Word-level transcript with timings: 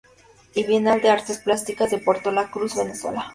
V 0.55 0.65
Bienal 0.65 0.99
de 0.99 1.11
Artes 1.11 1.37
Plásticas 1.37 1.91
de 1.91 1.99
Puerto 1.99 2.31
La 2.31 2.49
Cruz, 2.49 2.75
Venezuela. 2.75 3.29